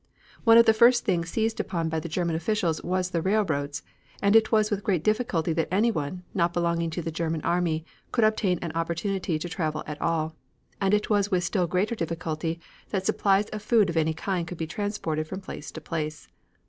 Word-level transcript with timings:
One 0.45 0.57
of 0.57 0.65
the 0.65 0.73
first 0.73 1.05
things 1.05 1.29
seized 1.29 1.59
upon 1.59 1.87
by 1.87 1.99
the 1.99 2.09
German 2.09 2.35
officials 2.35 2.81
was 2.83 3.11
the 3.11 3.21
railroads, 3.21 3.83
and 4.19 4.35
it 4.35 4.51
was 4.51 4.71
with 4.71 4.83
great 4.83 5.03
difficulty 5.03 5.53
that 5.53 5.67
anyone, 5.71 6.23
not 6.33 6.53
belonging 6.55 6.89
to 6.89 7.03
the 7.03 7.11
German 7.11 7.41
army, 7.41 7.85
could 8.11 8.23
obtain 8.23 8.57
an 8.63 8.71
opportunity 8.73 9.37
to 9.37 9.47
travel 9.47 9.83
at 9.85 10.01
all, 10.01 10.35
and 10.81 10.95
it 10.95 11.11
was 11.11 11.29
with 11.29 11.43
still 11.43 11.67
greater 11.67 11.93
difficulty 11.93 12.59
that 12.89 13.05
supplies 13.05 13.45
of 13.49 13.61
food 13.61 13.91
of 13.91 13.95
any 13.95 14.15
kind 14.15 14.47
could 14.47 14.57
be 14.57 14.65
transported 14.65 15.27
from 15.27 15.39
place 15.39 15.69
to 15.69 15.79
place. 15.81 16.27